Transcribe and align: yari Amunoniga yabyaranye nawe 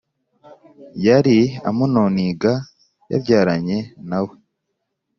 yari 1.05 1.37
Amunoniga 1.69 2.53
yabyaranye 3.11 3.77
nawe 4.09 4.33